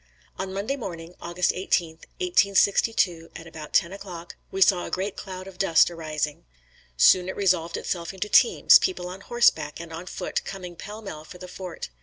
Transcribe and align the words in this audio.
On 0.39 0.51
Monday 0.51 0.75
morning, 0.75 1.13
August 1.21 1.53
eighteenth, 1.53 2.07
1862, 2.19 3.29
at 3.35 3.45
about 3.45 3.71
ten 3.71 3.93
o'clock, 3.93 4.35
we 4.49 4.59
saw 4.59 4.87
a 4.87 4.89
great 4.89 5.15
cloud 5.15 5.45
of 5.45 5.59
dust 5.59 5.91
arising. 5.91 6.43
Soon 6.97 7.29
it 7.29 7.35
resolved 7.35 7.77
itself 7.77 8.11
into 8.11 8.27
teams, 8.27 8.79
people 8.79 9.07
on 9.07 9.21
horseback 9.21 9.79
and 9.79 9.93
on 9.93 10.07
foot 10.07 10.43
coming 10.43 10.75
pell 10.75 11.03
mell 11.03 11.23
for 11.23 11.37
the 11.37 11.47
fort. 11.47 11.91